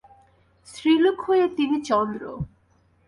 স্ত্রীলোক 0.67 1.17
হয়ে 1.21 1.45
তিনি– 1.47 1.85
চন্দ্র। 1.85 2.21